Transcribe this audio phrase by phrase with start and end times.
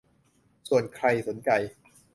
[0.69, 1.49] ส่วนใครสนใจ